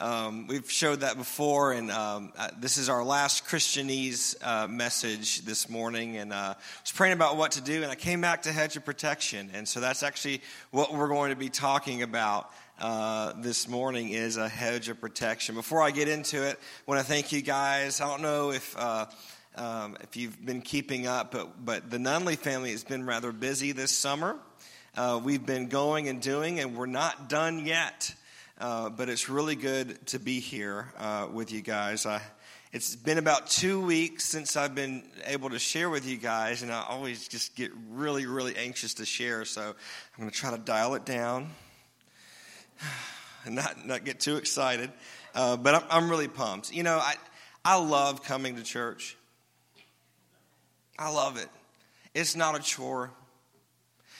[0.00, 5.40] Um, we've showed that before, and um, uh, this is our last Christianese uh, message
[5.40, 6.18] this morning.
[6.18, 8.76] And uh, I was praying about what to do, and I came back to hedge
[8.76, 9.50] of protection.
[9.54, 12.48] And so that's actually what we're going to be talking about
[12.78, 15.56] uh, this morning is a hedge of protection.
[15.56, 18.00] Before I get into it, I want to thank you guys.
[18.00, 19.06] I don't know if uh,
[19.56, 23.72] um, if you've been keeping up, but but the Nunley family has been rather busy
[23.72, 24.36] this summer.
[25.24, 28.14] We've been going and doing, and we're not done yet.
[28.60, 32.04] Uh, but it's really good to be here uh, with you guys.
[32.04, 32.20] I,
[32.72, 36.72] it's been about two weeks since I've been able to share with you guys, and
[36.72, 39.44] I always just get really, really anxious to share.
[39.44, 39.74] So I'm
[40.18, 41.50] going to try to dial it down
[43.44, 44.90] and not, not get too excited.
[45.36, 46.72] Uh, but I'm, I'm really pumped.
[46.72, 47.14] You know, I,
[47.64, 49.16] I love coming to church,
[50.98, 51.48] I love it.
[52.12, 53.12] It's not a chore.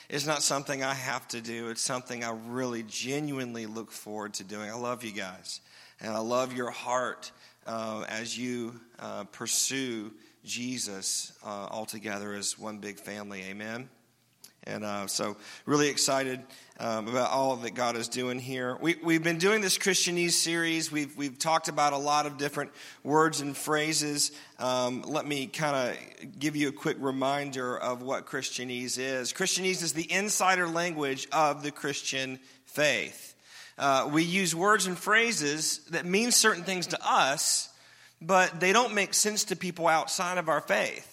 [0.09, 1.69] It's not something I have to do.
[1.69, 4.69] It's something I really genuinely look forward to doing.
[4.69, 5.61] I love you guys.
[6.01, 7.31] And I love your heart
[7.67, 10.11] uh, as you uh, pursue
[10.43, 13.43] Jesus uh, all together as one big family.
[13.43, 13.87] Amen.
[14.69, 16.39] And uh, so, really excited
[16.79, 18.77] um, about all that God is doing here.
[18.79, 20.91] We, we've been doing this Christianese series.
[20.91, 22.69] We've, we've talked about a lot of different
[23.03, 24.31] words and phrases.
[24.59, 29.33] Um, let me kind of give you a quick reminder of what Christianese is.
[29.33, 33.33] Christianese is the insider language of the Christian faith.
[33.79, 37.69] Uh, we use words and phrases that mean certain things to us,
[38.21, 41.08] but they don't make sense to people outside of our faith.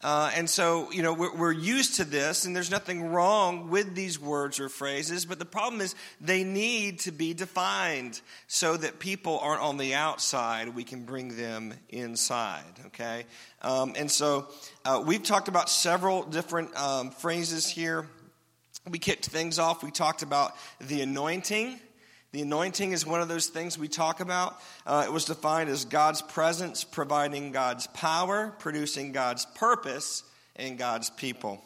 [0.00, 3.96] Uh, and so, you know, we're, we're, used to this, and there's nothing wrong with
[3.96, 9.00] these words or phrases, but the problem is they need to be defined so that
[9.00, 10.68] people aren't on the outside.
[10.68, 13.24] We can bring them inside, okay?
[13.60, 14.46] Um, and so
[14.84, 18.06] uh, we've talked about several different um, phrases here.
[18.88, 19.82] We kicked things off.
[19.82, 21.80] We talked about the anointing.
[22.30, 24.60] The anointing is one of those things we talk about.
[24.86, 31.08] Uh, it was defined as God's presence, providing God's power, producing God's purpose in God's
[31.08, 31.62] people.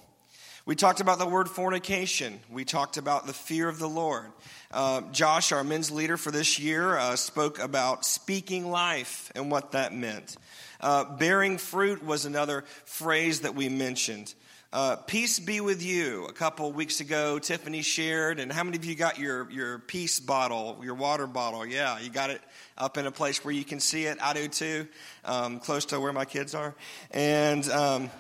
[0.65, 2.39] We talked about the word fornication.
[2.49, 4.27] We talked about the fear of the Lord.
[4.71, 9.73] Uh, Josh, our men's leader for this year, uh, spoke about speaking life and what
[9.73, 10.37] that meant.
[10.81, 14.33] Uh, bearing fruit was another phrase that we mentioned.
[14.73, 16.25] Uh, peace be with you.
[16.25, 20.19] A couple weeks ago, Tiffany shared, and how many of you got your, your peace
[20.19, 21.67] bottle, your water bottle?
[21.67, 22.41] Yeah, you got it
[22.79, 24.17] up in a place where you can see it.
[24.23, 24.89] I do too,
[25.27, 26.75] um, close to where my kids are.
[27.11, 28.11] And um,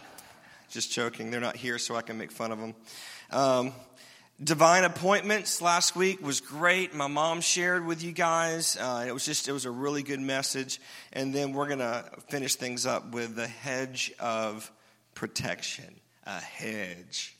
[0.69, 2.75] just joking, they're not here, so I can make fun of them.
[3.31, 3.73] Um,
[4.45, 6.93] divine appointments last week was great.
[6.95, 8.77] My mom shared with you guys.
[8.79, 10.83] Uh, it was just it was a really good message.
[11.15, 14.71] And then we're gonna finish things up with the hedge of
[15.15, 15.95] protection
[16.27, 17.37] a hedge.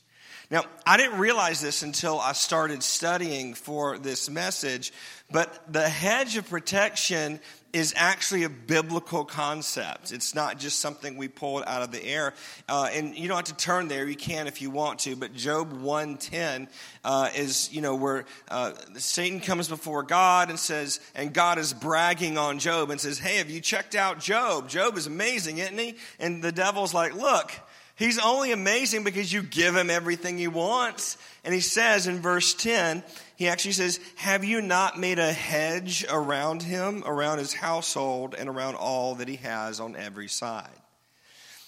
[0.51, 4.93] Now, I didn't realize this until I started studying for this message,
[5.31, 7.39] but the hedge of protection
[7.71, 10.11] is actually a biblical concept.
[10.11, 12.35] It's not just something we pulled out of the air.
[12.69, 15.15] Uh, and you don't have to turn there; you can if you want to.
[15.15, 16.67] But Job one ten
[17.03, 21.73] uh, is, you know, where uh, Satan comes before God and says, and God is
[21.73, 24.69] bragging on Job and says, "Hey, have you checked out Job?
[24.69, 27.51] Job is amazing, isn't he?" And the devil's like, "Look."
[27.95, 31.17] He's only amazing because you give him everything he wants.
[31.43, 33.03] And he says in verse 10,
[33.35, 38.49] he actually says, Have you not made a hedge around him, around his household, and
[38.49, 40.69] around all that he has on every side?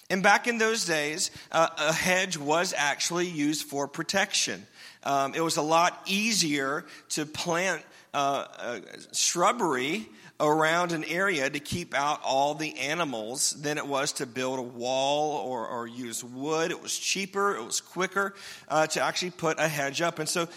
[0.08, 4.66] And back in those days, uh, a hedge was actually used for protection.
[5.02, 7.82] Um, it was a lot easier to plant
[8.14, 8.80] uh, uh,
[9.12, 10.08] shrubbery
[10.38, 14.62] around an area to keep out all the animals than it was to build a
[14.62, 16.70] wall or, or use wood.
[16.70, 18.34] It was cheaper, it was quicker
[18.68, 20.18] uh, to actually put a hedge up.
[20.18, 20.48] And so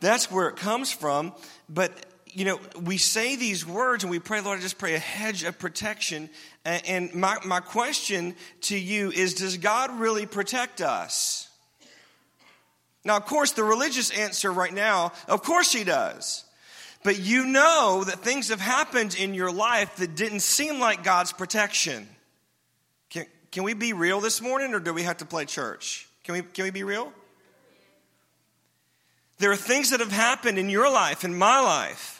[0.00, 1.32] that's where it comes from.
[1.68, 1.92] But,
[2.38, 5.42] you know, we say these words and we pray, Lord, I just pray a hedge
[5.42, 6.30] of protection.
[6.64, 11.48] And my, my question to you is Does God really protect us?
[13.04, 16.44] Now, of course, the religious answer right now, of course, He does.
[17.02, 21.32] But you know that things have happened in your life that didn't seem like God's
[21.32, 22.08] protection.
[23.10, 26.08] Can, can we be real this morning or do we have to play church?
[26.22, 27.12] Can we, can we be real?
[29.38, 32.17] There are things that have happened in your life, in my life.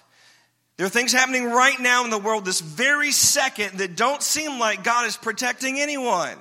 [0.79, 4.61] There are things happening right now in the world this very second that don't seem
[4.61, 6.39] like God is protecting anyone.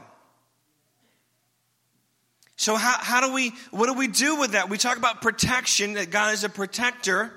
[2.55, 4.69] So, how, how do we, what do we do with that?
[4.69, 7.33] We talk about protection, that God is a protector.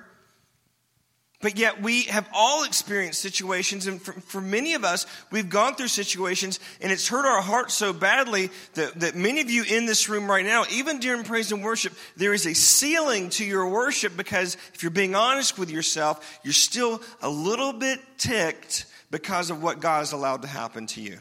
[1.42, 5.75] But yet, we have all experienced situations, and for, for, many of us, we've gone
[5.75, 9.87] through situations, and it's hurt our hearts so badly that, that many of you in
[9.87, 13.66] this room right now, even during praise and worship, there is a ceiling to your
[13.66, 19.48] worship because if you're being honest with yourself, you're still a little bit ticked because
[19.48, 21.20] of what God has allowed to happen to you.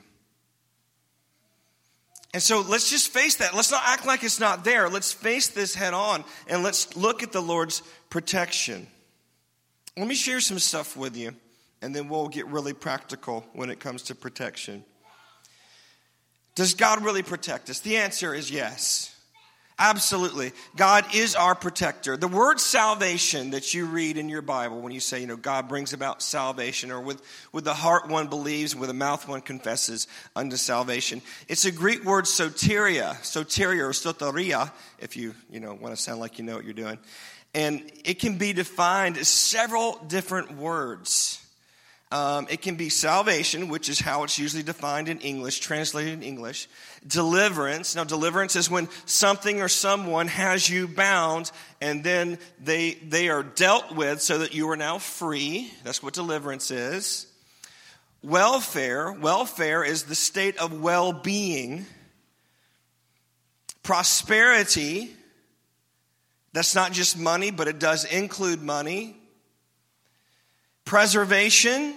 [2.34, 3.56] And so let's just face that.
[3.56, 4.90] Let's not act like it's not there.
[4.90, 8.86] Let's face this head on, and let's look at the Lord's protection.
[9.98, 11.34] Let me share some stuff with you,
[11.82, 14.84] and then we'll get really practical when it comes to protection.
[16.56, 17.80] Does God really protect us?
[17.80, 19.16] The answer is yes.
[19.82, 20.52] Absolutely.
[20.76, 22.18] God is our protector.
[22.18, 25.70] The word salvation that you read in your Bible when you say, you know, God
[25.70, 27.22] brings about salvation, or with,
[27.54, 31.22] with the heart one believes, with the mouth one confesses unto salvation.
[31.48, 34.70] It's a Greek word soteria, soteria or soteria,
[35.00, 37.00] if you, you know, want to sound like you know what you're doing.
[37.54, 41.44] And it can be defined as several different words.
[42.12, 46.24] Um, it can be salvation, which is how it's usually defined in English, translated in
[46.24, 46.68] English.
[47.06, 47.96] Deliverance.
[47.96, 51.52] Now, deliverance is when something or someone has you bound
[51.82, 55.72] and then they, they are dealt with so that you are now free.
[55.84, 57.28] That's what deliverance is.
[58.24, 59.12] Welfare.
[59.12, 61.86] Welfare is the state of well being.
[63.84, 65.16] Prosperity
[66.60, 69.16] that's not just money, but it does include money.
[70.84, 71.96] Preservation,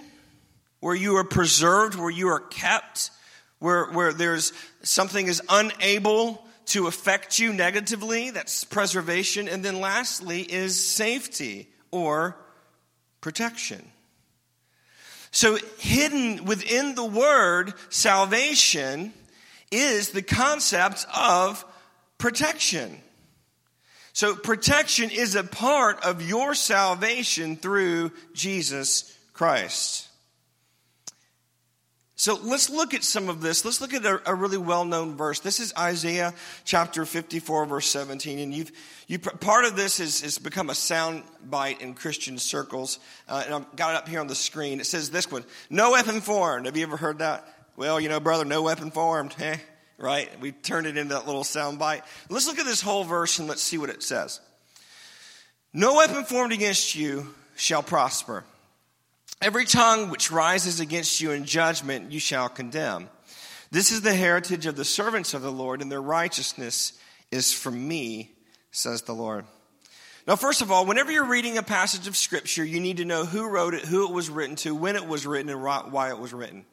[0.79, 3.11] where you are preserved, where you are kept,
[3.59, 8.29] where, where there's something is unable to affect you negatively.
[8.29, 9.49] That's preservation.
[9.49, 12.37] And then lastly is safety or
[13.19, 13.85] protection.
[15.31, 19.11] So, hidden within the word salvation
[19.71, 21.65] is the concept of
[22.17, 23.01] protection.
[24.13, 30.07] So, protection is a part of your salvation through Jesus Christ.
[32.15, 33.65] So let's look at some of this.
[33.65, 35.41] Let's look at a, a really well-known verse.
[35.41, 36.33] This is Isaiah
[36.63, 38.39] chapter 54, verse 17.
[38.39, 38.71] And you've,
[39.07, 42.99] you, part of this has, has become a sound bite in Christian circles.
[43.27, 44.79] Uh, and I've got it up here on the screen.
[44.79, 46.67] It says this one, no weapon formed.
[46.67, 47.45] Have you ever heard that?
[47.75, 49.35] Well, you know, brother, no weapon formed.
[49.39, 49.57] Eh?
[49.97, 50.29] Right?
[50.39, 52.03] We turned it into that little sound bite.
[52.29, 54.39] Let's look at this whole verse and let's see what it says.
[55.73, 58.43] No weapon formed against you shall prosper.
[59.41, 63.09] Every tongue which rises against you in judgment you shall condemn.
[63.71, 66.93] This is the heritage of the servants of the Lord, and their righteousness
[67.31, 68.31] is from me,
[68.71, 69.45] says the Lord.
[70.27, 73.25] Now, first of all, whenever you're reading a passage of Scripture, you need to know
[73.25, 76.19] who wrote it, who it was written to, when it was written, and why it
[76.19, 76.65] was written.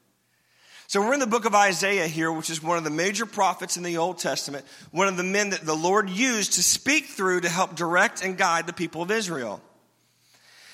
[0.91, 3.77] So we're in the book of Isaiah here, which is one of the major prophets
[3.77, 7.43] in the Old Testament, one of the men that the Lord used to speak through
[7.43, 9.63] to help direct and guide the people of Israel.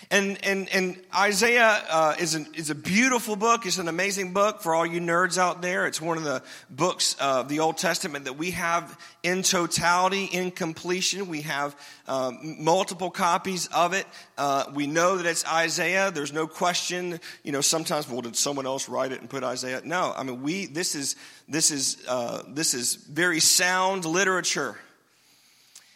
[0.08, 3.66] And, and, and Isaiah uh, is, an, is a beautiful book.
[3.66, 5.86] It's an amazing book for all you nerds out there.
[5.86, 10.52] It's one of the books of the Old Testament that we have in totality, in
[10.52, 11.26] completion.
[11.26, 11.76] We have
[12.06, 14.06] um, multiple copies of it.
[14.38, 16.12] Uh, we know that it's Isaiah.
[16.12, 17.18] There's no question.
[17.42, 19.82] You know, sometimes, well, did someone else write it and put Isaiah?
[19.84, 20.66] No, I mean, we.
[20.66, 21.16] This is
[21.48, 24.76] this is uh, this is very sound literature.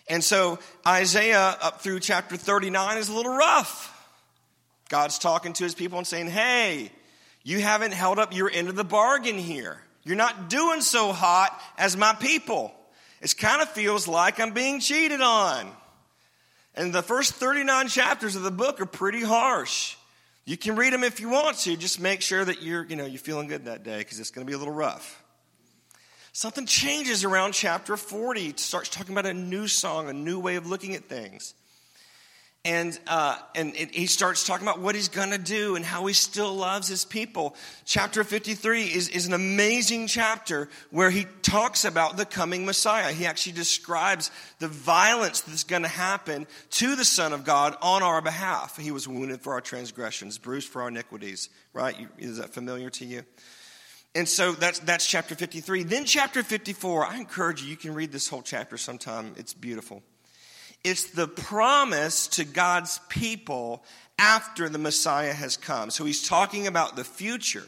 [0.08, 3.89] And so Isaiah up through chapter 39 is a little rough.
[4.90, 6.90] God's talking to his people and saying, Hey,
[7.42, 9.80] you haven't held up your end of the bargain here.
[10.02, 12.74] You're not doing so hot as my people.
[13.22, 15.70] It kind of feels like I'm being cheated on.
[16.74, 19.96] And the first 39 chapters of the book are pretty harsh.
[20.44, 21.76] You can read them if you want to.
[21.76, 24.46] Just make sure that you're, you know, you're feeling good that day because it's going
[24.46, 25.22] to be a little rough.
[26.32, 28.48] Something changes around chapter 40.
[28.48, 31.54] It starts talking about a new song, a new way of looking at things.
[32.62, 36.04] And, uh, and it, he starts talking about what he's going to do and how
[36.04, 37.56] he still loves his people.
[37.86, 43.14] Chapter 53 is, is an amazing chapter where he talks about the coming Messiah.
[43.14, 48.02] He actually describes the violence that's going to happen to the Son of God on
[48.02, 48.76] our behalf.
[48.76, 51.96] He was wounded for our transgressions, bruised for our iniquities, right?
[52.18, 53.22] Is that familiar to you?
[54.14, 55.84] And so that's, that's chapter 53.
[55.84, 59.32] Then, chapter 54, I encourage you, you can read this whole chapter sometime.
[59.38, 60.02] It's beautiful.
[60.82, 63.84] It's the promise to God's people
[64.18, 65.90] after the Messiah has come.
[65.90, 67.66] So he's talking about the future.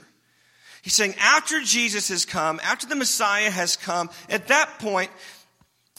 [0.82, 5.10] He's saying, after Jesus has come, after the Messiah has come, at that point,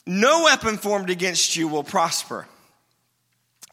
[0.05, 2.47] no weapon formed against you will prosper.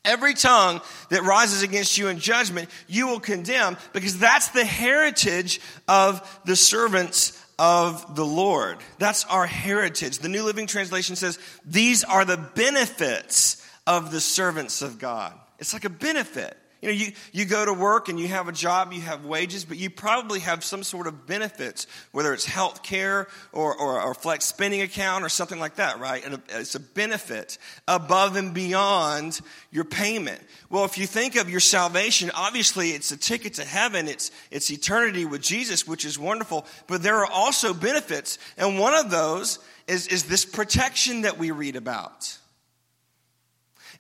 [0.05, 0.81] Every tongue
[1.11, 6.57] that rises against you in judgment, you will condemn, because that's the heritage of the
[6.57, 8.79] servants of the Lord.
[8.99, 10.19] That's our heritage.
[10.19, 15.35] The New Living Translation says, These are the benefits of the servants of God.
[15.59, 16.57] It's like a benefit.
[16.81, 19.67] You know, you, you go to work and you have a job, you have wages,
[19.67, 24.15] but you probably have some sort of benefits, whether it's health care or, or, or
[24.15, 26.25] flex spending account or something like that, right?
[26.25, 30.41] And it's a benefit above and beyond your payment.
[30.71, 34.71] Well, if you think of your salvation, obviously it's a ticket to heaven, it's, it's
[34.71, 38.39] eternity with Jesus, which is wonderful, but there are also benefits.
[38.57, 42.39] And one of those is, is this protection that we read about.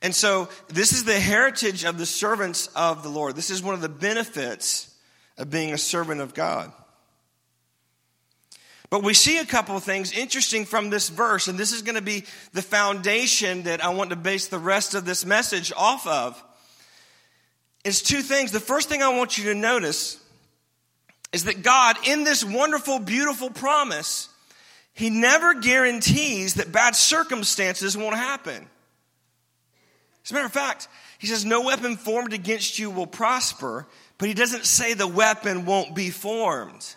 [0.03, 3.37] And so, this is the heritage of the servants of the Lord.
[3.37, 4.95] This is one of the benefits
[5.37, 6.73] of being a servant of God.
[8.91, 11.95] But we see a couple of things interesting from this verse, and this is going
[11.95, 16.07] to be the foundation that I want to base the rest of this message off
[16.07, 16.43] of.
[17.85, 18.53] Is two things.
[18.53, 20.23] The first thing I want you to notice
[21.33, 24.29] is that God, in this wonderful, beautiful promise,
[24.93, 28.69] He never guarantees that bad circumstances won't happen.
[30.25, 33.87] As a matter of fact, he says, No weapon formed against you will prosper,
[34.19, 36.95] but he doesn't say the weapon won't be formed.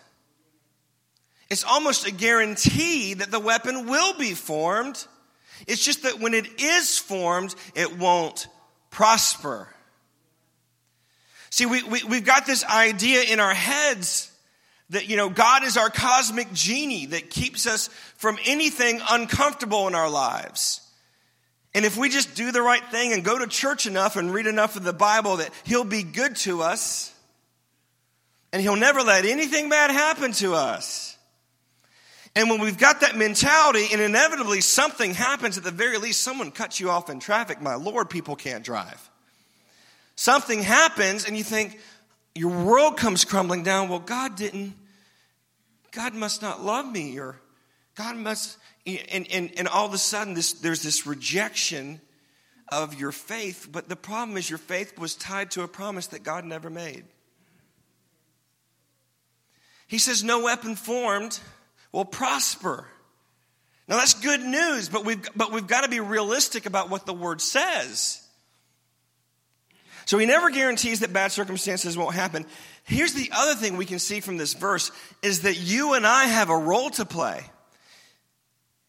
[1.50, 5.06] It's almost a guarantee that the weapon will be formed.
[5.66, 8.48] It's just that when it is formed, it won't
[8.90, 9.68] prosper.
[11.50, 14.32] See, we, we, we've got this idea in our heads
[14.90, 19.94] that, you know, God is our cosmic genie that keeps us from anything uncomfortable in
[19.94, 20.80] our lives.
[21.74, 24.46] And if we just do the right thing and go to church enough and read
[24.46, 27.12] enough of the Bible, that He'll be good to us
[28.52, 31.16] and He'll never let anything bad happen to us.
[32.36, 36.50] And when we've got that mentality and inevitably something happens, at the very least, someone
[36.50, 39.10] cuts you off in traffic, my Lord, people can't drive.
[40.16, 41.78] Something happens and you think
[42.34, 43.88] your world comes crumbling down.
[43.88, 44.74] Well, God didn't,
[45.92, 47.36] God must not love me or
[47.94, 52.00] God must, and, and, and all of a sudden this, there's this rejection
[52.68, 53.68] of your faith.
[53.70, 57.04] But the problem is your faith was tied to a promise that God never made.
[59.86, 61.38] He says, No weapon formed
[61.92, 62.86] will prosper.
[63.86, 67.12] Now that's good news, but we've, but we've got to be realistic about what the
[67.12, 68.20] word says.
[70.06, 72.44] So he never guarantees that bad circumstances won't happen.
[72.84, 74.90] Here's the other thing we can see from this verse
[75.22, 77.42] is that you and I have a role to play.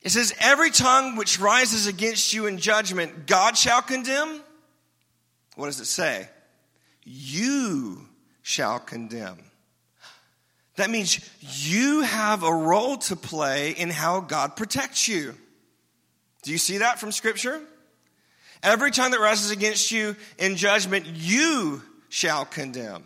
[0.06, 4.40] It says, Every tongue which rises against you in judgment, God shall condemn.
[5.56, 6.30] What does it say?
[7.04, 8.08] You
[8.44, 9.40] shall condemn.
[10.76, 15.34] That means you have a role to play in how God protects you.
[16.44, 17.60] Do you see that from Scripture?
[18.62, 23.04] Every tongue that rises against you in judgment, you shall condemn.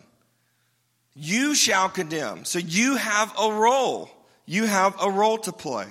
[1.16, 2.44] You shall condemn.
[2.44, 4.12] So you have a role.
[4.46, 5.86] You have a role to play.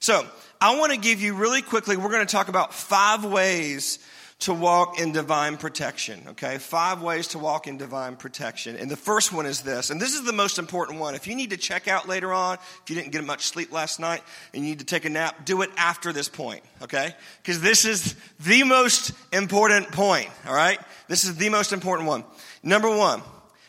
[0.00, 0.26] So,
[0.62, 3.98] I want to give you really quickly, we're going to talk about five ways
[4.40, 6.56] to walk in divine protection, okay?
[6.56, 8.76] Five ways to walk in divine protection.
[8.76, 11.14] And the first one is this, and this is the most important one.
[11.14, 14.00] If you need to check out later on, if you didn't get much sleep last
[14.00, 14.22] night
[14.54, 17.14] and you need to take a nap, do it after this point, okay?
[17.42, 20.78] Because this is the most important point, all right?
[21.08, 22.24] This is the most important one.
[22.62, 23.20] Number one,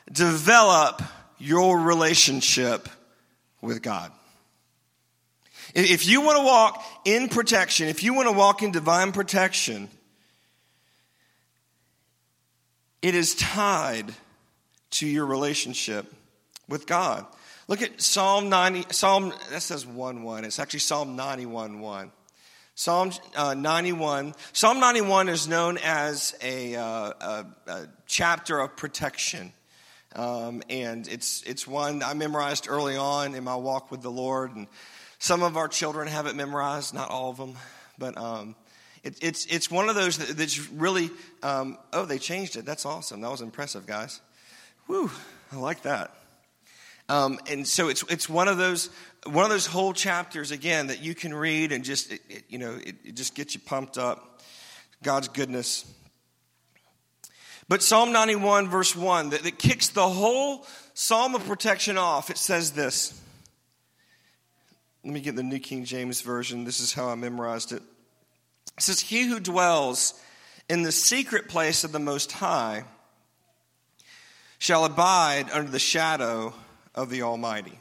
[0.10, 1.02] develop
[1.38, 2.88] your relationship
[3.62, 4.14] with God.
[5.74, 9.90] If you want to walk in protection, if you want to walk in divine protection,
[13.02, 14.14] it is tied
[14.92, 16.14] to your relationship
[16.68, 17.26] with God.
[17.68, 20.46] Look at Psalm 90, Psalm, that says 1 1.
[20.46, 22.12] It's actually Psalm 91 1.
[22.76, 24.34] Psalm uh, 91.
[24.54, 29.54] Psalm 91 is known as a, uh, a, a chapter of protection.
[30.16, 34.56] Um, and it's, it's one I memorized early on in my walk with the Lord.
[34.56, 34.68] And
[35.22, 37.54] some of our children have it memorized, not all of them,
[38.00, 38.56] but um,
[39.04, 41.12] it, it's, it's one of those that, that's really,
[41.44, 42.66] um, oh, they changed it.
[42.66, 43.22] That's awesome.
[43.22, 44.20] That was impressive, guys.
[44.88, 45.12] Whew,
[45.52, 46.10] I like that.
[47.08, 48.90] Um, and so it's, it's one of those
[49.28, 52.58] one of those whole chapters again that you can read and just it, it, you
[52.58, 54.42] know it, it just gets you pumped up
[55.04, 55.86] god's goodness
[57.68, 62.38] but psalm 91 verse 1 that, that kicks the whole psalm of protection off it
[62.38, 63.22] says this
[65.04, 66.64] let me get the New King James Version.
[66.64, 67.82] This is how I memorized it.
[68.78, 70.14] It says, He who dwells
[70.70, 72.84] in the secret place of the Most High
[74.60, 76.54] shall abide under the shadow
[76.94, 77.80] of the Almighty.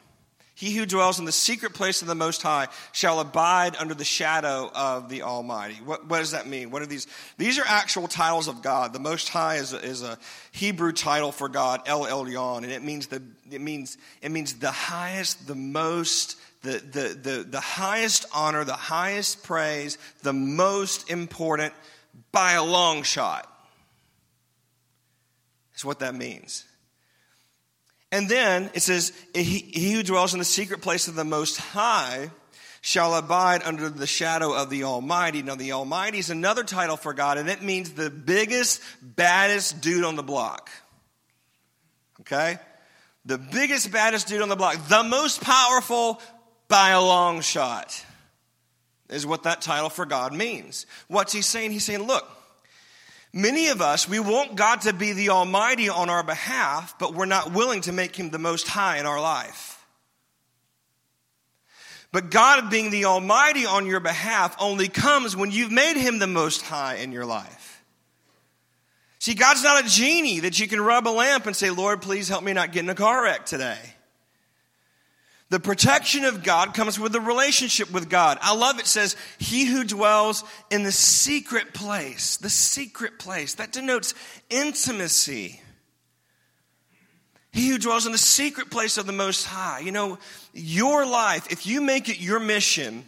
[0.55, 4.05] He who dwells in the secret place of the Most High shall abide under the
[4.05, 5.77] shadow of the Almighty.
[5.77, 6.71] What, what does that mean?
[6.71, 7.07] What are these?
[7.39, 8.93] These are actual titles of God.
[8.93, 10.19] The Most High is a, is a
[10.53, 14.71] Hebrew title for God, El Elyon, and it means the it means it means the
[14.71, 21.73] highest, the most, the, the, the, the highest honor, the highest praise, the most important
[22.33, 23.51] by a long shot.
[25.75, 26.65] is what that means.
[28.13, 31.57] And then it says, he, he who dwells in the secret place of the Most
[31.59, 32.31] High
[32.83, 35.43] shall abide under the shadow of the Almighty.
[35.43, 40.05] Now, the Almighty is another title for God, and it means the biggest, baddest dude
[40.05, 40.71] on the block.
[42.21, 42.59] Okay?
[43.27, 44.77] The biggest, baddest dude on the block.
[44.89, 46.21] The most powerful
[46.71, 48.03] by a long shot
[49.11, 50.87] is what that title for God means.
[51.09, 51.73] What's he saying?
[51.73, 52.27] He's saying, look,
[53.33, 57.27] Many of us, we want God to be the Almighty on our behalf, but we're
[57.27, 59.87] not willing to make Him the Most High in our life.
[62.13, 66.27] But God being the Almighty on your behalf only comes when you've made Him the
[66.27, 67.85] Most High in your life.
[69.21, 72.29] See, God's not a genie that you can rub a lamp and say, Lord, please
[72.29, 73.79] help me not get in a car wreck today.
[75.51, 78.39] The protection of God comes with the relationship with God.
[78.41, 83.55] I love it says, He who dwells in the secret place, the secret place.
[83.55, 84.15] That denotes
[84.49, 85.61] intimacy.
[87.53, 89.81] He who dwells in the secret place of the Most High.
[89.81, 90.19] You know,
[90.55, 93.05] your life, if you make it your mission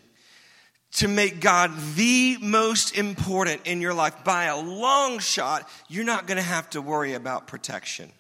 [0.95, 6.27] to make God the most important in your life by a long shot, you're not
[6.27, 8.11] going to have to worry about protection.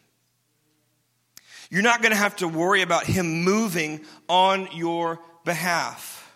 [1.72, 6.30] You're not going to have to worry about Him moving on your behalf.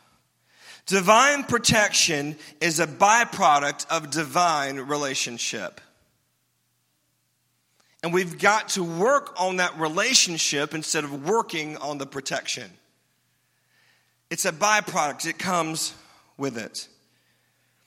[0.86, 5.82] Divine protection is a byproduct of divine relationship.
[8.02, 12.70] And we've got to work on that relationship instead of working on the protection.
[14.30, 15.92] It's a byproduct, it comes
[16.38, 16.88] with it.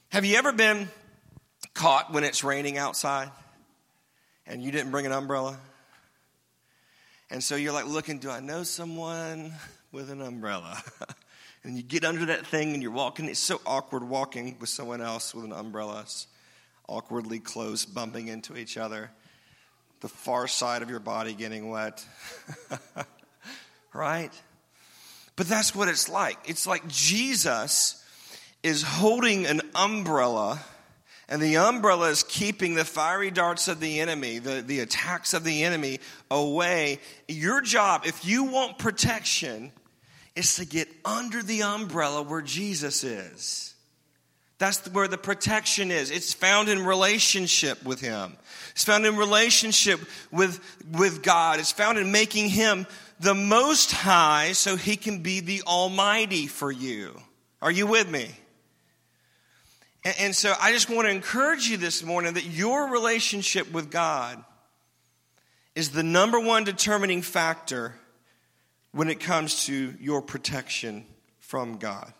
[0.10, 0.88] Have you ever been
[1.74, 3.32] caught when it's raining outside
[4.46, 5.58] and you didn't bring an umbrella?
[7.32, 9.54] And so you're like looking, do I know someone
[9.92, 10.82] with an umbrella?
[11.64, 13.28] and you get under that thing and you're walking.
[13.28, 16.02] It's so awkward walking with someone else with an umbrella.
[16.02, 16.28] It's
[16.88, 19.12] awkwardly close, bumping into each other.
[20.02, 22.04] The far side of your body getting wet.
[23.94, 24.32] right?
[25.36, 26.38] But that's what it's like.
[26.46, 28.04] It's like Jesus
[28.64, 30.60] is holding an umbrella
[31.30, 35.44] and the umbrella is keeping the fiery darts of the enemy, the, the attacks of
[35.44, 36.00] the enemy
[36.32, 37.00] away.
[37.28, 39.72] Your job, if you want protection,
[40.36, 43.76] is to get under the umbrella where Jesus is.
[44.58, 46.10] That's where the protection is.
[46.10, 48.36] It's found in relationship with Him.
[48.72, 50.00] It's found in relationship
[50.32, 50.60] with,
[50.92, 51.60] with God.
[51.60, 52.88] It's found in making Him
[53.20, 57.22] the most high so He can be the Almighty for you.
[57.62, 58.32] Are you with me?
[60.04, 64.42] And, so I just want to encourage you this morning that your relationship with God
[65.76, 67.96] is the number one determining factor
[68.92, 71.06] when it comes to your protection
[71.40, 72.14] from God.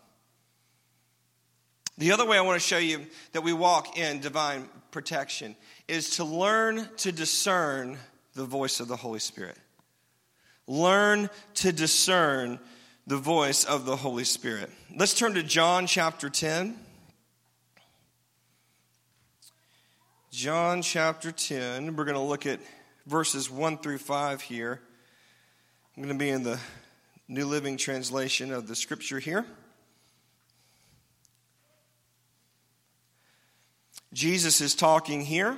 [1.98, 5.56] The other way I want to show you that we walk in divine protection
[5.88, 7.98] is to learn to discern
[8.34, 9.58] the voice of the Holy Spirit.
[10.68, 12.60] Learn to discern
[13.08, 14.70] the voice of the Holy Spirit.
[14.96, 16.78] Let's turn to John chapter 10.
[20.40, 21.98] John chapter 10.
[21.98, 22.62] We're going to look at
[23.06, 24.80] verses 1 through 5 here.
[25.98, 26.58] I'm going to be in the
[27.28, 29.46] New Living Translation of the scripture here.
[34.14, 35.58] Jesus is talking here.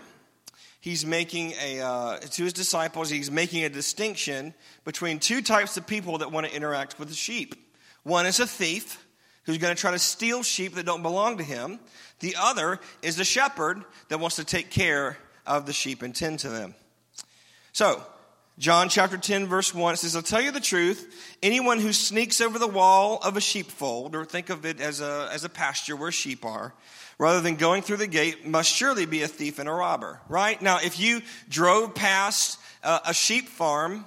[0.79, 4.51] He's making a, uh, to his disciples, he's making a distinction
[4.83, 7.53] between two types of people that want to interact with the sheep.
[8.01, 9.05] One is a thief
[9.43, 11.79] who's going to try to steal sheep that don't belong to him.
[12.21, 16.39] The other is the shepherd that wants to take care of the sheep and tend
[16.39, 16.75] to them.
[17.73, 18.03] So,
[18.59, 21.35] John chapter 10, verse 1, says, I'll tell you the truth.
[21.41, 25.29] Anyone who sneaks over the wall of a sheepfold, or think of it as a,
[25.31, 26.73] as a pasture where sheep are,
[27.17, 30.61] rather than going through the gate, must surely be a thief and a robber, right?
[30.61, 34.05] Now, if you drove past uh, a sheep farm,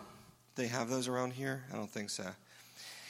[0.57, 1.65] they have those around here?
[1.73, 2.25] I don't think so.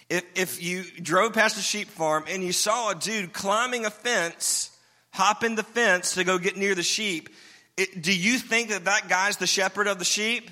[0.09, 3.91] If, if you drove past a sheep farm and you saw a dude climbing a
[3.91, 4.71] fence,
[5.15, 7.29] hopping the fence to go get near the sheep,
[7.77, 10.51] it, do you think that that guy's the shepherd of the sheep?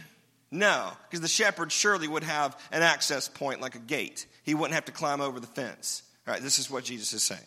[0.53, 4.27] No, because the shepherd surely would have an access point like a gate.
[4.45, 6.03] He wouldn't have to climb over the fence.
[6.27, 7.41] All right, this is what Jesus is saying.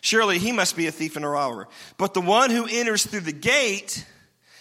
[0.00, 1.68] Surely he must be a thief and a robber.
[1.96, 4.04] But the one who enters through the gate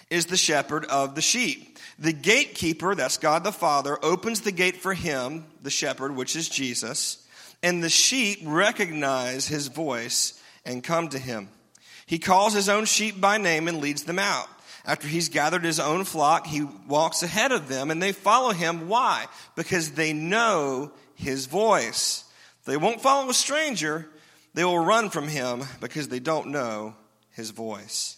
[0.09, 1.79] is the shepherd of the sheep.
[1.97, 6.47] The gatekeeper, that's God the Father, opens the gate for him, the shepherd, which is
[6.47, 7.25] Jesus,
[7.63, 11.49] and the sheep recognize his voice and come to him.
[12.05, 14.47] He calls his own sheep by name and leads them out.
[14.85, 18.87] After he's gathered his own flock, he walks ahead of them and they follow him.
[18.87, 19.25] Why?
[19.55, 22.23] Because they know his voice.
[22.65, 24.07] They won't follow a stranger,
[24.53, 26.95] they will run from him because they don't know
[27.31, 28.17] his voice.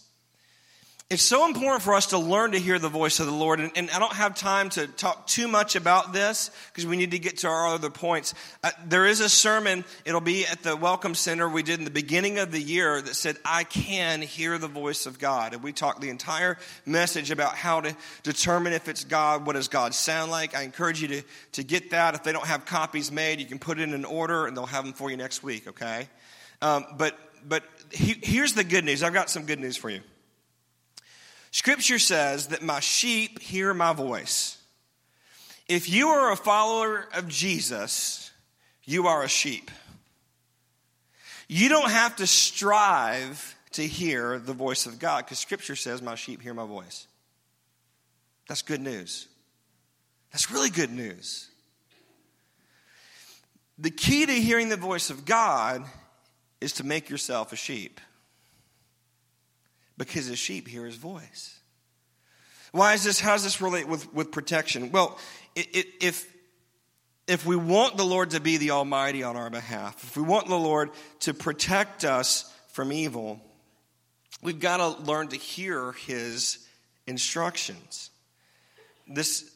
[1.12, 3.60] It's so important for us to learn to hear the voice of the Lord.
[3.60, 7.10] And, and I don't have time to talk too much about this because we need
[7.10, 8.32] to get to our other points.
[8.64, 11.90] Uh, there is a sermon, it'll be at the Welcome Center we did in the
[11.90, 15.52] beginning of the year that said, I can hear the voice of God.
[15.52, 19.68] And we talked the entire message about how to determine if it's God, what does
[19.68, 20.56] God sound like.
[20.56, 21.22] I encourage you to,
[21.52, 22.14] to get that.
[22.14, 24.64] If they don't have copies made, you can put it in an order and they'll
[24.64, 26.08] have them for you next week, okay?
[26.62, 29.02] Um, but but he, here's the good news.
[29.02, 30.00] I've got some good news for you.
[31.52, 34.56] Scripture says that my sheep hear my voice.
[35.68, 38.32] If you are a follower of Jesus,
[38.84, 39.70] you are a sheep.
[41.48, 46.14] You don't have to strive to hear the voice of God because Scripture says, My
[46.14, 47.06] sheep hear my voice.
[48.48, 49.28] That's good news.
[50.32, 51.50] That's really good news.
[53.78, 55.84] The key to hearing the voice of God
[56.62, 58.00] is to make yourself a sheep
[60.04, 61.58] because his sheep hear his voice.
[62.72, 63.20] Why is this?
[63.20, 64.92] How does this relate with, with protection?
[64.92, 65.18] Well,
[65.54, 66.26] if,
[67.26, 70.48] if we want the Lord to be the Almighty on our behalf, if we want
[70.48, 73.40] the Lord to protect us from evil,
[74.42, 76.66] we've got to learn to hear his
[77.06, 78.10] instructions.
[79.06, 79.50] This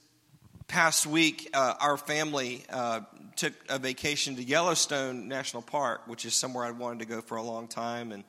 [0.69, 3.01] past week, uh, our family uh,
[3.37, 7.37] took a vacation to Yellowstone National Park, which is somewhere I'd wanted to go for
[7.37, 8.13] a long time.
[8.13, 8.25] And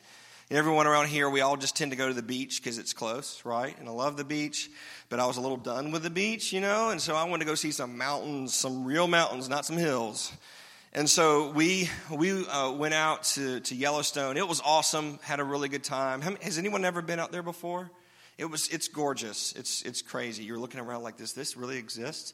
[0.50, 3.42] Everyone around here, we all just tend to go to the beach because it's close,
[3.44, 3.78] right?
[3.80, 4.70] And I love the beach,
[5.10, 7.44] but I was a little done with the beach, you know, and so I wanted
[7.44, 10.32] to go see some mountains, some real mountains, not some hills.
[10.94, 14.38] And so we we uh, went out to, to Yellowstone.
[14.38, 15.20] It was awesome.
[15.22, 16.22] Had a really good time.
[16.22, 17.92] Has anyone ever been out there before?
[18.38, 19.52] It was it's gorgeous.
[19.52, 20.46] It's it's crazy.
[20.46, 21.34] You're looking around like this.
[21.34, 22.34] This really exists.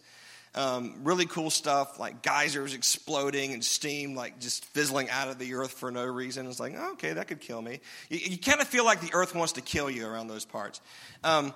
[0.55, 5.55] Um, really cool stuff like geysers exploding and steam like just fizzling out of the
[5.55, 6.45] earth for no reason.
[6.45, 7.79] It's like, okay, that could kill me.
[8.09, 10.79] You, you kind of feel like the earth wants to kill you around those parts.
[11.23, 11.55] Um,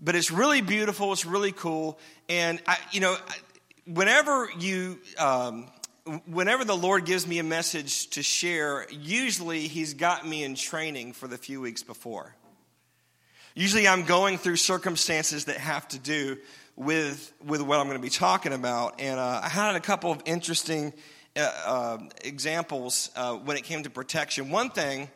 [0.00, 1.12] but it's really beautiful.
[1.12, 1.98] It's really cool.
[2.28, 3.16] And, I, you know,
[3.86, 5.00] whenever you.
[5.18, 5.68] Um,
[6.26, 11.14] whenever the Lord gives me a message to share, usually He's got me in training
[11.14, 12.34] for the few weeks before.
[13.54, 16.36] Usually I'm going through circumstances that have to do
[16.76, 19.00] with, with what I'm going to be talking about.
[19.00, 20.92] And uh, I had a couple of interesting
[21.36, 24.50] uh, uh, examples uh, when it came to protection.
[24.50, 25.08] One thing,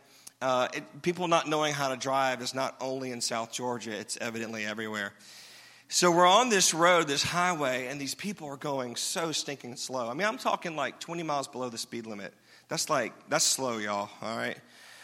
[0.43, 4.17] uh, it, people not knowing how to drive is not only in South Georgia, it's
[4.21, 5.13] evidently everywhere.
[5.89, 10.09] So we're on this road, this highway, and these people are going so stinking slow.
[10.09, 12.33] I mean, I'm talking like 20 miles below the speed limit.
[12.69, 14.57] That's like, that's slow, y'all, all right?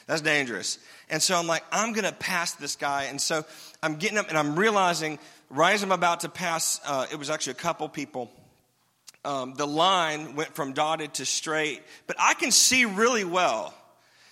[0.06, 0.78] That's dangerous.
[1.10, 3.04] And so I'm like, I'm going to pass this guy.
[3.04, 3.44] And so
[3.82, 5.18] I'm getting up and I'm realizing
[5.50, 8.30] right as I'm about to pass, uh, it was actually a couple people.
[9.24, 13.74] Um, the line went from dotted to straight, but I can see really well.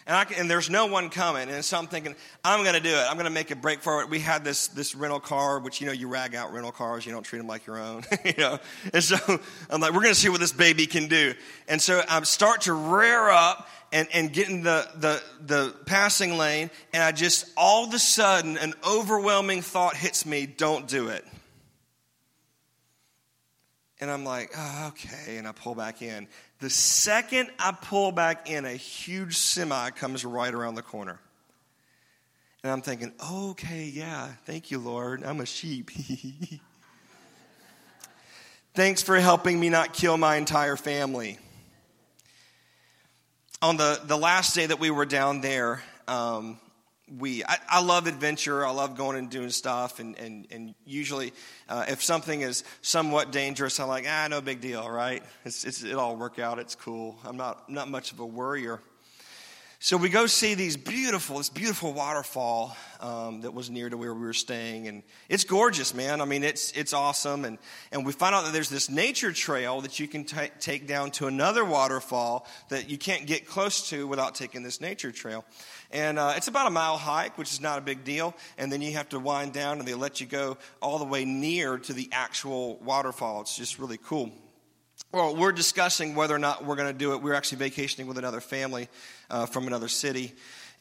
[0.07, 1.49] And, can, and, there's no one coming.
[1.49, 2.15] And so I'm thinking,
[2.45, 3.07] I'm going to do it.
[3.09, 4.11] I'm going to make a break for it.
[4.11, 7.07] We had this, this rental car, which, you know, you rag out rental cars.
[7.07, 8.59] You don't treat them like your own, you know.
[8.93, 9.17] And so
[9.71, 11.33] I'm like, we're going to see what this baby can do.
[11.69, 16.37] And so I start to rear up and, and get in the, the, the passing
[16.37, 16.71] lane.
[16.93, 21.25] And I just, all of a sudden, an overwhelming thought hits me, don't do it.
[24.01, 25.39] And I'm like, oh, okay.
[25.39, 26.29] And I pull back in.
[26.61, 31.19] The second I pull back in, a huge semi comes right around the corner.
[32.63, 35.23] And I'm thinking, okay, yeah, thank you, Lord.
[35.23, 35.91] I'm a sheep.
[38.75, 41.39] Thanks for helping me not kill my entire family.
[43.63, 46.59] On the, the last day that we were down there, um,
[47.19, 48.65] we I, I, love adventure.
[48.67, 51.33] I love going and doing stuff and, and, and usually
[51.69, 55.23] uh, if something is somewhat dangerous i'm like ah no big deal right?
[55.45, 56.59] It's, it's, it'll all work out.
[56.59, 57.19] It's cool.
[57.25, 58.81] I'm not, not much of a worrier.
[59.81, 64.15] So we go see these beautiful, this beautiful waterfall um, that was near to where
[64.15, 66.23] we were staying, and it's gorgeous, man.
[66.23, 67.59] I mean, it's it's awesome, and
[67.93, 71.11] and we find out that there's this nature trail that you can t- take down
[71.11, 75.45] to another waterfall that you can't get close to without taking this nature trail,
[75.95, 78.83] and uh, it's about a mile hike, which is not a big deal, and then
[78.83, 81.93] you have to wind down, and they let you go all the way near to
[81.93, 83.43] the actual waterfall.
[83.43, 84.33] It's just really cool.
[85.13, 87.23] Well, we're discussing whether or not we're going to do it.
[87.23, 88.89] We're actually vacationing with another family
[89.31, 90.33] uh, from another city.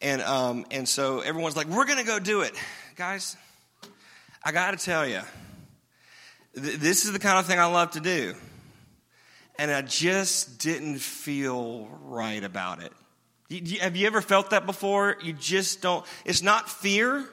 [0.02, 2.56] And, um, and so everyone's like, we're going to go do it.
[2.96, 3.38] Guys,
[4.44, 5.22] I got to tell you,
[6.56, 8.34] th- this is the kind of thing I love to do.
[9.60, 12.92] And I just didn't feel right about it.
[13.50, 15.18] You, have you ever felt that before?
[15.22, 16.06] You just don't.
[16.26, 17.26] It's not fear.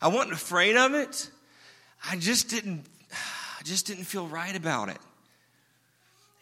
[0.00, 1.30] I wasn't afraid of it.
[2.08, 2.84] I just didn't.
[3.12, 4.98] I just didn't feel right about it.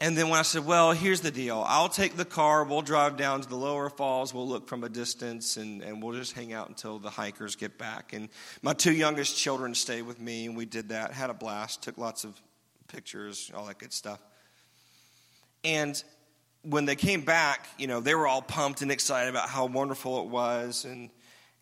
[0.02, 3.18] And then when I said, well, here's the deal I'll take the car, we'll drive
[3.18, 6.54] down to the lower falls, we'll look from a distance, and, and we'll just hang
[6.54, 8.14] out until the hikers get back.
[8.14, 8.30] And
[8.62, 11.98] my two youngest children stayed with me, and we did that, had a blast, took
[11.98, 12.40] lots of
[12.88, 14.20] pictures, all that good stuff.
[15.62, 16.02] And
[16.62, 20.22] when they came back, you know, they were all pumped and excited about how wonderful
[20.22, 20.84] it was.
[20.84, 21.10] And,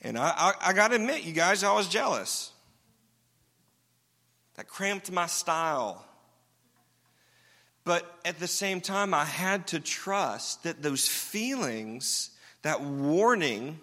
[0.03, 2.53] and I, I, I got to admit, you guys, I was jealous.
[4.57, 6.05] That cramped my style.
[7.85, 12.31] But at the same time, I had to trust that those feelings,
[12.63, 13.81] that warning,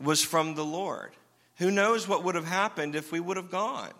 [0.00, 1.12] was from the Lord.
[1.56, 3.92] Who knows what would have happened if we would have gone?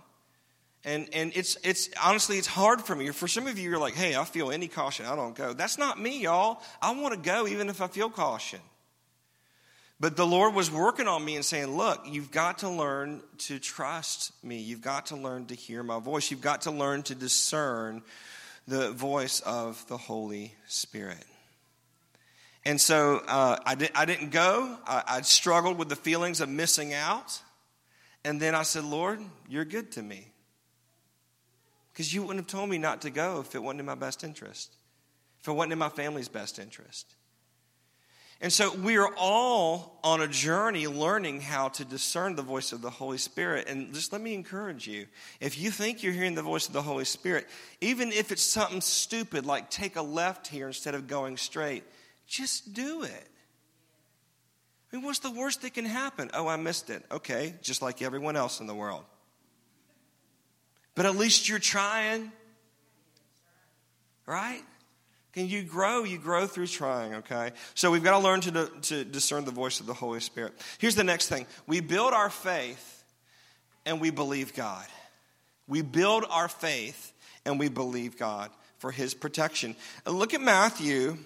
[0.84, 3.10] And, and it's, it's honestly, it's hard for me.
[3.10, 5.52] For some of you, you're like, hey, I feel any caution, I don't go.
[5.52, 6.62] That's not me, y'all.
[6.80, 8.60] I want to go even if I feel caution.
[10.00, 13.58] But the Lord was working on me and saying, Look, you've got to learn to
[13.58, 14.58] trust me.
[14.58, 16.30] You've got to learn to hear my voice.
[16.30, 18.02] You've got to learn to discern
[18.66, 21.22] the voice of the Holy Spirit.
[22.64, 24.76] And so uh, I, did, I didn't go.
[24.86, 27.38] I, I struggled with the feelings of missing out.
[28.24, 30.29] And then I said, Lord, you're good to me.
[31.92, 34.24] Because you wouldn't have told me not to go if it wasn't in my best
[34.24, 34.74] interest,
[35.40, 37.14] if it wasn't in my family's best interest.
[38.42, 42.80] And so we are all on a journey learning how to discern the voice of
[42.80, 43.68] the Holy Spirit.
[43.68, 45.06] And just let me encourage you
[45.40, 47.46] if you think you're hearing the voice of the Holy Spirit,
[47.82, 51.84] even if it's something stupid like take a left here instead of going straight,
[52.26, 53.28] just do it.
[54.90, 56.30] I mean, what's the worst that can happen?
[56.32, 57.04] Oh, I missed it.
[57.12, 59.04] Okay, just like everyone else in the world.
[61.00, 62.30] But at least you're trying,
[64.26, 64.60] right?
[65.32, 66.04] Can you grow?
[66.04, 67.52] You grow through trying, okay?
[67.74, 70.52] So we've got to learn to, to discern the voice of the Holy Spirit.
[70.76, 73.02] Here's the next thing we build our faith
[73.86, 74.84] and we believe God.
[75.66, 77.14] We build our faith
[77.46, 79.76] and we believe God for his protection.
[80.04, 81.16] And look at Matthew.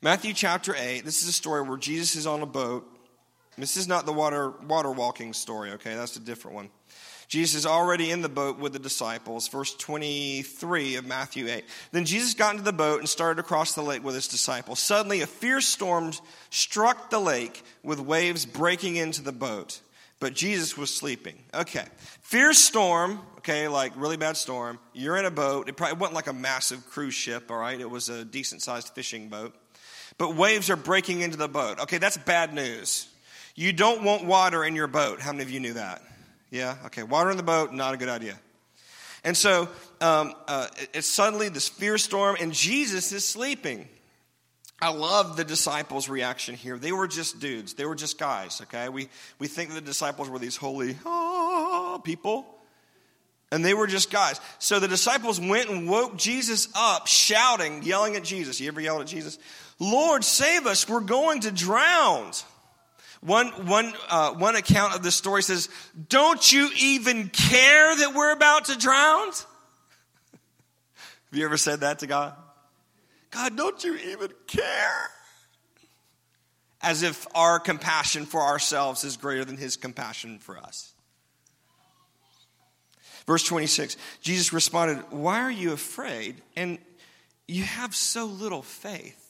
[0.00, 1.04] Matthew chapter 8.
[1.04, 2.88] This is a story where Jesus is on a boat.
[3.56, 5.94] This is not the water, water walking story, okay?
[5.94, 6.70] That's a different one.
[7.32, 9.48] Jesus is already in the boat with the disciples.
[9.48, 11.64] Verse 23 of Matthew 8.
[11.90, 14.80] Then Jesus got into the boat and started across the lake with his disciples.
[14.80, 16.12] Suddenly, a fierce storm
[16.50, 19.80] struck the lake with waves breaking into the boat.
[20.20, 21.38] But Jesus was sleeping.
[21.54, 21.86] Okay.
[22.20, 24.78] Fierce storm, okay, like really bad storm.
[24.92, 25.70] You're in a boat.
[25.70, 27.80] It probably wasn't like a massive cruise ship, all right?
[27.80, 29.54] It was a decent sized fishing boat.
[30.18, 31.80] But waves are breaking into the boat.
[31.80, 33.08] Okay, that's bad news.
[33.54, 35.22] You don't want water in your boat.
[35.22, 36.02] How many of you knew that?
[36.52, 36.76] Yeah?
[36.86, 37.02] Okay.
[37.02, 38.38] Water in the boat, not a good idea.
[39.24, 39.68] And so
[40.02, 43.88] um, uh, it's suddenly this fierce storm, and Jesus is sleeping.
[44.80, 46.76] I love the disciples' reaction here.
[46.76, 48.90] They were just dudes, they were just guys, okay?
[48.90, 52.44] We, we think the disciples were these holy ah, people,
[53.50, 54.38] and they were just guys.
[54.58, 58.60] So the disciples went and woke Jesus up, shouting, yelling at Jesus.
[58.60, 59.38] You ever yelled at Jesus?
[59.78, 62.32] Lord, save us, we're going to drown.
[63.22, 65.68] One, one, uh, one account of this story says,
[66.08, 69.28] Don't you even care that we're about to drown?
[69.28, 72.34] Have you ever said that to God?
[73.30, 75.10] God, don't you even care?
[76.82, 80.92] As if our compassion for ourselves is greater than his compassion for us.
[83.26, 86.42] Verse 26 Jesus responded, Why are you afraid?
[86.56, 86.78] And
[87.46, 89.21] you have so little faith.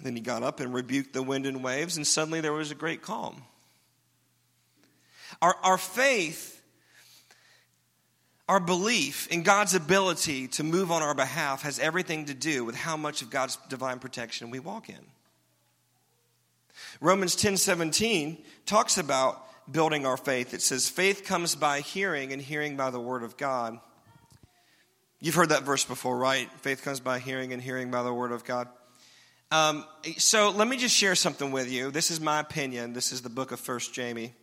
[0.00, 2.76] Then he got up and rebuked the wind and waves, and suddenly there was a
[2.76, 3.42] great calm.
[5.42, 6.62] Our, our faith,
[8.48, 12.74] our belief in God's ability to move on our behalf has everything to do with
[12.74, 15.04] how much of God's divine protection we walk in.
[17.00, 20.54] Romans 10 17 talks about building our faith.
[20.54, 23.78] It says, Faith comes by hearing, and hearing by the word of God.
[25.20, 26.50] You've heard that verse before, right?
[26.60, 28.68] Faith comes by hearing, and hearing by the word of God.
[29.50, 29.86] Um,
[30.18, 31.90] so let me just share something with you.
[31.90, 32.92] This is my opinion.
[32.92, 34.34] This is the book of First Jamie.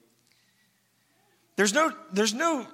[1.57, 2.65] There's no, there's no,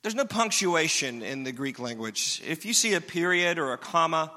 [0.00, 2.42] there's no punctuation in the Greek language.
[2.46, 4.32] If you see a period or a comma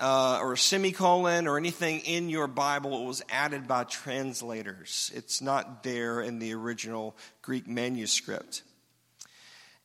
[0.00, 5.12] uh, or a semicolon or anything in your Bible, it was added by translators.
[5.14, 8.62] It's not there in the original Greek manuscript.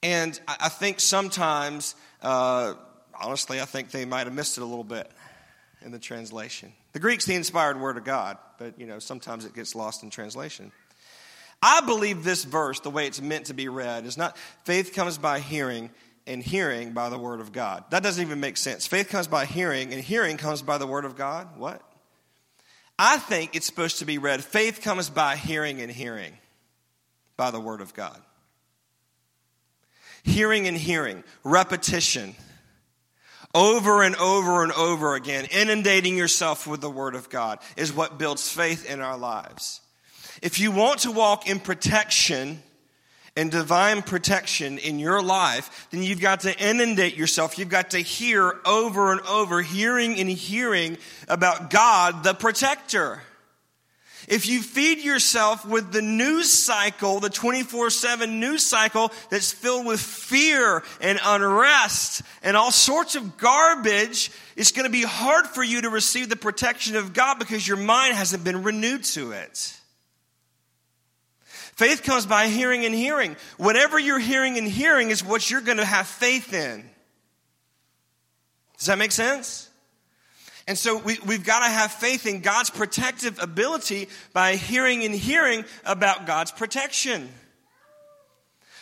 [0.02, 2.76] And I think sometimes, uh,
[3.14, 5.12] honestly, I think they might have missed it a little bit
[5.82, 6.74] in the translation.
[6.94, 10.10] The Greek's the inspired word of God, but you know, sometimes it gets lost in
[10.10, 10.72] translation.
[11.62, 15.18] I believe this verse, the way it's meant to be read, is not faith comes
[15.18, 15.90] by hearing
[16.26, 17.84] and hearing by the word of God.
[17.90, 18.88] That doesn't even make sense.
[18.88, 21.58] Faith comes by hearing and hearing comes by the word of God.
[21.58, 21.82] What?
[22.98, 26.34] I think it's supposed to be read faith comes by hearing and hearing
[27.36, 28.22] by the word of God.
[30.24, 32.36] Hearing and hearing, repetition
[33.54, 38.18] over and over and over again, inundating yourself with the Word of God is what
[38.18, 39.82] builds faith in our lives.
[40.42, 42.62] If you want to walk in protection
[43.36, 47.58] and divine protection in your life, then you've got to inundate yourself.
[47.58, 53.22] You've got to hear over and over, hearing and hearing about God, the protector.
[54.30, 59.88] If you feed yourself with the news cycle, the 24 7 news cycle that's filled
[59.88, 65.64] with fear and unrest and all sorts of garbage, it's going to be hard for
[65.64, 69.76] you to receive the protection of God because your mind hasn't been renewed to it.
[71.46, 73.36] Faith comes by hearing and hearing.
[73.58, 76.88] Whatever you're hearing and hearing is what you're going to have faith in.
[78.78, 79.69] Does that make sense?
[80.70, 85.16] And so we, we've got to have faith in God's protective ability by hearing and
[85.16, 87.28] hearing about God's protection.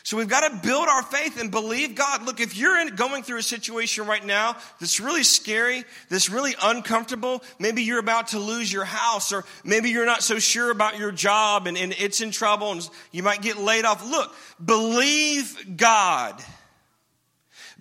[0.04, 2.24] So we've got to build our faith and believe God.
[2.24, 6.56] Look, if you're in, going through a situation right now that's really scary, that's really
[6.62, 11.00] uncomfortable, maybe you're about to lose your house, or maybe you're not so sure about
[11.00, 14.06] your job and, and it's in trouble and you might get laid off.
[14.06, 16.44] Look, believe God.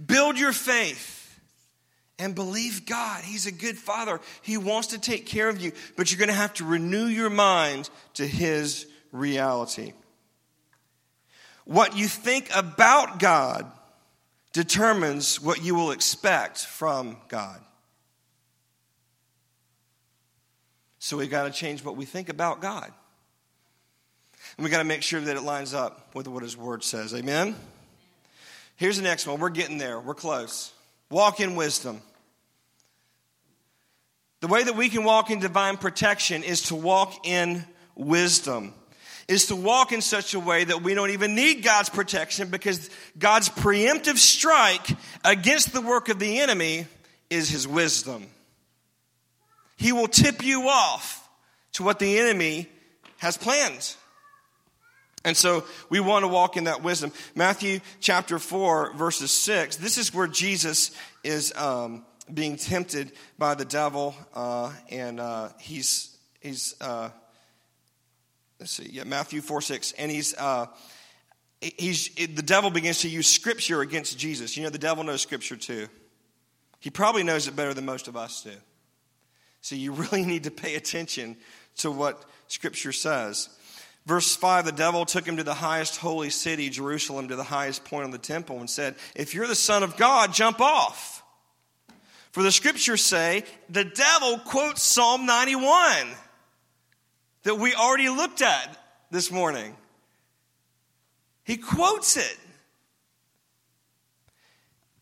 [0.06, 1.15] Build your faith
[2.18, 3.22] and believe God.
[3.24, 4.20] He's a good father.
[4.42, 7.30] He wants to take care of you, but you're going to have to renew your
[7.30, 9.92] mind to His reality.
[11.64, 13.70] What you think about God
[14.52, 17.60] determines what you will expect from God.
[20.98, 22.90] So we've got to change what we think about God.
[24.56, 27.14] And we've got to make sure that it lines up with what His Word says.
[27.14, 27.54] Amen?
[28.76, 29.38] Here's the next one.
[29.38, 30.72] We're getting there, we're close.
[31.10, 32.00] Walk in wisdom.
[34.40, 37.64] The way that we can walk in divine protection is to walk in
[37.94, 38.74] wisdom
[39.28, 42.88] is to walk in such a way that we don't even need God's protection because
[43.18, 44.88] God's preemptive strike
[45.24, 46.86] against the work of the enemy
[47.28, 48.26] is his wisdom.
[49.76, 51.28] He will tip you off
[51.72, 52.68] to what the enemy
[53.18, 53.96] has planned.
[55.26, 57.10] And so we want to walk in that wisdom.
[57.34, 60.92] Matthew chapter 4, verses 6, this is where Jesus
[61.24, 67.10] is um, being tempted by the devil, uh, and uh, he's, he's uh,
[68.60, 69.94] let's see, yeah, Matthew 4 6.
[69.98, 70.66] And he's, uh,
[71.60, 74.56] he's, the devil begins to use scripture against Jesus.
[74.56, 75.88] You know, the devil knows scripture too.
[76.78, 78.52] He probably knows it better than most of us do.
[79.60, 81.36] So you really need to pay attention
[81.78, 83.48] to what scripture says.
[84.06, 87.84] Verse 5 the devil took him to the highest holy city, Jerusalem, to the highest
[87.84, 91.24] point on the temple, and said, If you're the Son of God, jump off.
[92.30, 96.06] For the scriptures say, the devil quotes Psalm 91
[97.44, 98.78] that we already looked at
[99.10, 99.74] this morning.
[101.44, 102.38] He quotes it.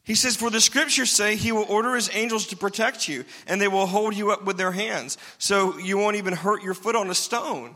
[0.04, 3.60] He says, For the scriptures say he will order his angels to protect you, and
[3.60, 6.94] they will hold you up with their hands, so you won't even hurt your foot
[6.94, 7.74] on a stone.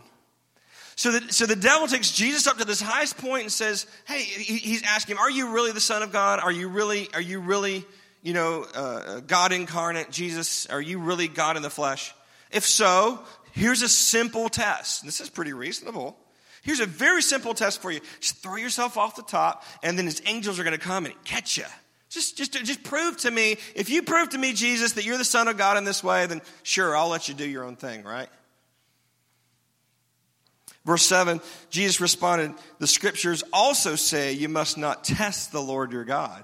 [0.98, 4.22] So, that, so the devil takes Jesus up to this highest point and says, Hey,
[4.22, 6.40] he's asking him, Are you really the Son of God?
[6.40, 7.84] Are you really, are you really,
[8.22, 10.66] you know, uh, God incarnate, Jesus?
[10.66, 12.12] Are you really God in the flesh?
[12.50, 13.20] If so,
[13.58, 15.04] Here's a simple test.
[15.04, 16.16] This is pretty reasonable.
[16.62, 18.00] Here's a very simple test for you.
[18.20, 21.24] Just throw yourself off the top, and then his angels are going to come and
[21.24, 21.64] catch you.
[22.08, 25.24] Just, just, just prove to me, if you prove to me, Jesus, that you're the
[25.24, 28.04] Son of God in this way, then sure, I'll let you do your own thing,
[28.04, 28.28] right?
[30.88, 36.04] Verse 7, Jesus responded, The scriptures also say you must not test the Lord your
[36.04, 36.42] God.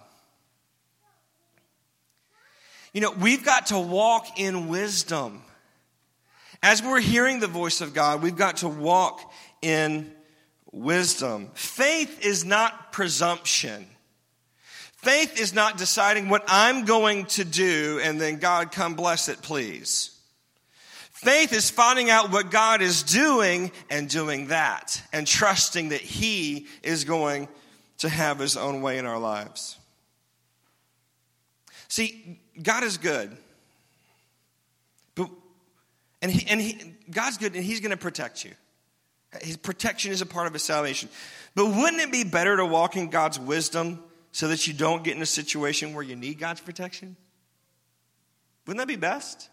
[2.92, 5.40] You know, we've got to walk in wisdom.
[6.62, 10.12] As we're hearing the voice of God, we've got to walk in
[10.70, 11.50] wisdom.
[11.54, 13.86] Faith is not presumption.
[14.96, 19.40] Faith is not deciding what I'm going to do and then God come bless it,
[19.40, 20.14] please.
[21.24, 26.66] Faith is finding out what God is doing and doing that and trusting that He
[26.82, 27.48] is going
[27.98, 29.78] to have His own way in our lives.
[31.88, 33.34] See, God is good.
[35.14, 35.30] But,
[36.20, 38.50] And, he, and he, God's good and He's going to protect you.
[39.40, 41.08] His protection is a part of His salvation.
[41.54, 45.16] But wouldn't it be better to walk in God's wisdom so that you don't get
[45.16, 47.16] in a situation where you need God's protection?
[48.66, 49.48] Wouldn't that be best?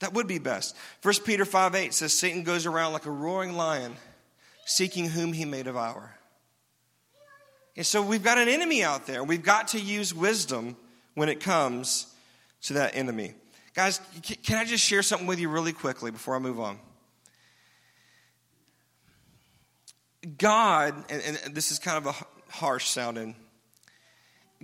[0.00, 0.76] That would be best.
[1.02, 3.94] 1 Peter 5 8 says, Satan goes around like a roaring lion,
[4.66, 6.16] seeking whom he may devour.
[7.76, 9.24] And so we've got an enemy out there.
[9.24, 10.76] We've got to use wisdom
[11.14, 12.06] when it comes
[12.62, 13.34] to that enemy.
[13.74, 14.00] Guys,
[14.44, 16.78] can I just share something with you really quickly before I move on?
[20.38, 23.34] God, and, and this is kind of a harsh sounding,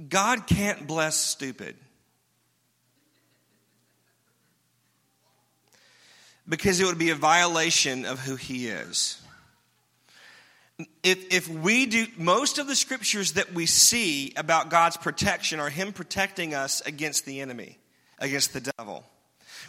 [0.09, 1.77] God can't bless stupid.
[6.49, 9.21] Because it would be a violation of who he is.
[11.03, 15.69] If, if we do, most of the scriptures that we see about God's protection are
[15.69, 17.79] him protecting us against the enemy,
[18.19, 19.05] against the devil.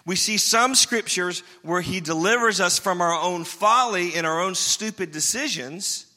[0.05, 4.55] We see some scriptures where he delivers us from our own folly and our own
[4.55, 6.07] stupid decisions.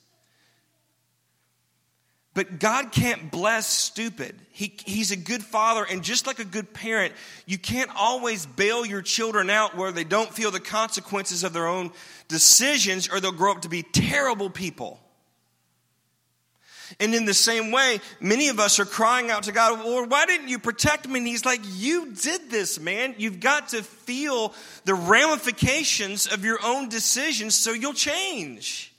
[2.35, 4.35] But God can't bless stupid.
[4.51, 7.15] He, he's a good father, and just like a good parent,
[7.47, 11.69] you can't always bail your children out where they don't feel the consequences of their
[11.69, 11.93] own
[12.27, 15.01] decisions, or they'll grow up to be terrible people.
[17.01, 20.27] And in the same way, many of us are crying out to God, Lord, why
[20.27, 21.19] didn't you protect me?
[21.19, 23.15] And He's like, You did this, man.
[23.19, 24.55] You've got to feel
[24.85, 28.94] the ramifications of your own decisions so you'll change.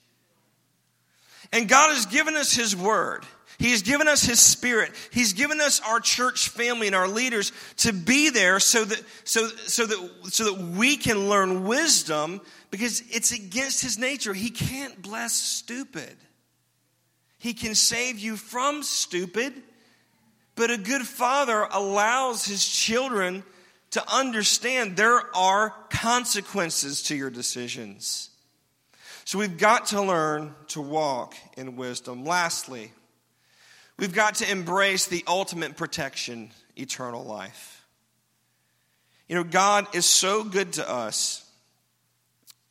[1.56, 3.24] And God has given us His Word.
[3.58, 4.92] He has given us His Spirit.
[5.12, 9.48] He's given us our church family and our leaders to be there so that, so,
[9.48, 12.42] so that, so that we can learn wisdom
[12.72, 14.34] because it's against His nature.
[14.34, 16.18] He can't bless stupid.
[17.38, 19.54] He can save you from stupid,
[20.56, 23.44] but a good father allows his children
[23.92, 28.32] to understand there are consequences to your decisions.
[29.26, 32.24] So we've got to learn to walk in wisdom.
[32.24, 32.92] Lastly,
[33.98, 37.86] we've got to embrace the ultimate protection, eternal life.
[39.28, 41.46] You know, God is so good to us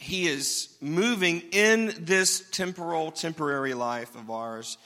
[0.05, 4.77] he is moving in this temporal, temporary life of ours.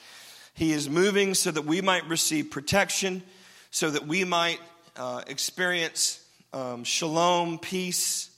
[0.54, 3.24] He is moving so that we might receive protection,
[3.72, 4.60] so that we might
[4.96, 8.30] uh, experience um, shalom, peace,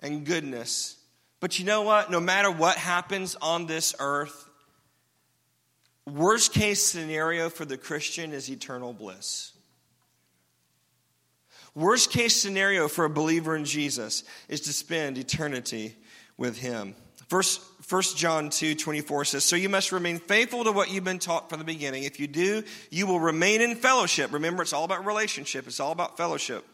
[0.00, 0.98] and goodness.
[1.40, 2.10] But you know what?
[2.10, 4.48] No matter what happens on this earth,
[6.06, 9.52] worst case scenario for the Christian is eternal bliss.
[11.74, 15.96] Worst case scenario for a believer in Jesus is to spend eternity
[16.36, 16.94] with him.
[17.28, 21.20] First, 1 John 2 24 says, So you must remain faithful to what you've been
[21.20, 22.02] taught from the beginning.
[22.02, 24.32] If you do, you will remain in fellowship.
[24.32, 26.64] Remember, it's all about relationship, it's all about fellowship.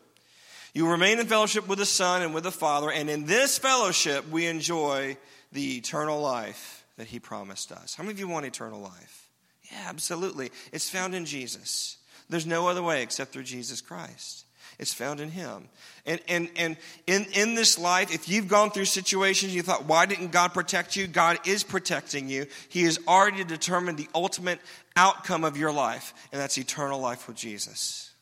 [0.76, 4.28] You remain in fellowship with the Son and with the Father, and in this fellowship
[4.28, 5.16] we enjoy
[5.50, 7.94] the eternal life that He promised us.
[7.94, 9.30] How many of you want eternal life?
[9.72, 10.50] Yeah, absolutely.
[10.74, 11.96] It's found in Jesus.
[12.28, 14.44] There's no other way except through Jesus Christ.
[14.78, 15.70] It's found in Him.
[16.04, 20.04] And, and, and in, in this life, if you've gone through situations you thought, why
[20.04, 21.06] didn't God protect you?
[21.06, 22.44] God is protecting you.
[22.68, 24.60] He has already determined the ultimate
[24.94, 28.12] outcome of your life, and that's eternal life with Jesus.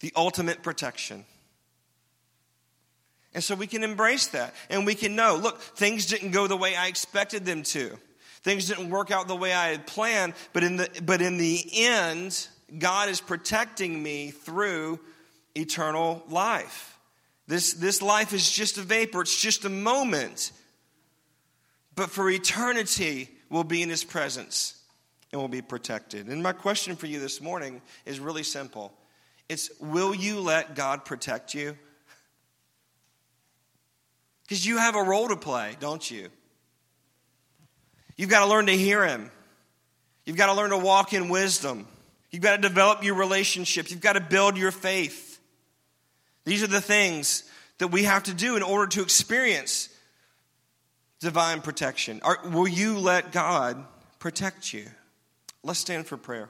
[0.00, 1.24] The ultimate protection.
[3.36, 4.54] And so we can embrace that.
[4.70, 7.98] And we can know look, things didn't go the way I expected them to.
[8.42, 11.62] Things didn't work out the way I had planned, but in the, but in the
[11.74, 15.00] end, God is protecting me through
[15.54, 16.98] eternal life.
[17.46, 20.50] This, this life is just a vapor, it's just a moment.
[21.94, 24.82] But for eternity, we'll be in His presence
[25.30, 26.28] and we'll be protected.
[26.28, 28.94] And my question for you this morning is really simple
[29.50, 31.76] it's will you let God protect you?
[34.46, 36.28] Because you have a role to play, don't you?
[38.16, 39.30] You've got to learn to hear Him.
[40.24, 41.86] You've got to learn to walk in wisdom.
[42.30, 43.90] You've got to develop your relationships.
[43.90, 45.40] You've got to build your faith.
[46.44, 47.42] These are the things
[47.78, 49.88] that we have to do in order to experience
[51.20, 52.20] divine protection.
[52.22, 53.84] Are, will you let God
[54.18, 54.86] protect you?
[55.62, 56.48] Let's stand for prayer.